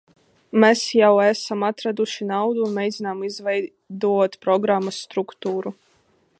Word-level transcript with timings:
Mēs 0.61 0.85
jau 0.99 1.09
esam 1.25 1.65
atraduši 1.67 2.27
naudu 2.31 2.65
un 2.69 2.73
mēģinām 2.79 3.21
izveidot 3.29 4.41
programmas 4.47 5.01
struktūru. 5.07 5.77